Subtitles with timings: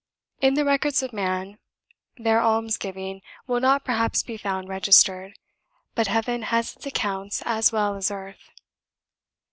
[0.39, 1.59] In the records of man,
[2.17, 5.33] their almsgiving will not perhaps be found registered,
[5.93, 8.49] but Heaven has its account as well as earth.